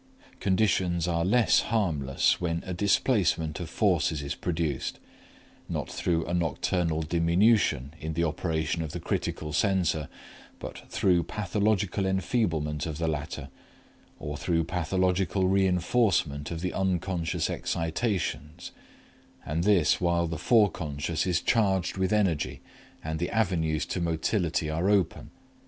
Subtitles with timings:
[0.39, 4.97] Conditions are less harmless when a displacement of forces is produced,
[5.69, 10.09] not through a nocturnal diminution in the operation of the critical censor,
[10.57, 13.49] but through pathological enfeeblement of the latter
[14.17, 18.71] or through pathological reinforcement of the unconscious excitations,
[19.45, 22.59] and this while the foreconscious is charged with energy
[23.03, 25.29] and the avenues to motility are open.